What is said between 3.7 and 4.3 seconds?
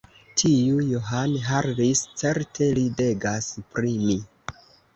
pri mi!